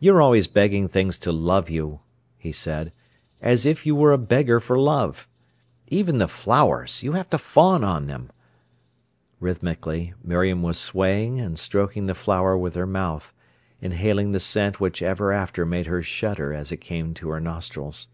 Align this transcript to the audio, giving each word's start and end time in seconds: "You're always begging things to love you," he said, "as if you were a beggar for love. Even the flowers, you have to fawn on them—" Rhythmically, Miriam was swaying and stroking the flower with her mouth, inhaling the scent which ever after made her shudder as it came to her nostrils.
"You're 0.00 0.22
always 0.22 0.46
begging 0.46 0.88
things 0.88 1.18
to 1.18 1.30
love 1.30 1.68
you," 1.68 2.00
he 2.38 2.52
said, 2.52 2.90
"as 3.42 3.66
if 3.66 3.84
you 3.84 3.94
were 3.94 4.10
a 4.14 4.16
beggar 4.16 4.60
for 4.60 4.78
love. 4.78 5.28
Even 5.88 6.16
the 6.16 6.26
flowers, 6.26 7.02
you 7.02 7.12
have 7.12 7.28
to 7.28 7.36
fawn 7.36 7.84
on 7.84 8.06
them—" 8.06 8.30
Rhythmically, 9.40 10.14
Miriam 10.24 10.62
was 10.62 10.78
swaying 10.78 11.38
and 11.38 11.58
stroking 11.58 12.06
the 12.06 12.14
flower 12.14 12.56
with 12.56 12.74
her 12.76 12.86
mouth, 12.86 13.34
inhaling 13.78 14.32
the 14.32 14.40
scent 14.40 14.80
which 14.80 15.02
ever 15.02 15.32
after 15.32 15.66
made 15.66 15.84
her 15.84 16.00
shudder 16.00 16.54
as 16.54 16.72
it 16.72 16.78
came 16.78 17.12
to 17.12 17.28
her 17.28 17.38
nostrils. 17.38 18.06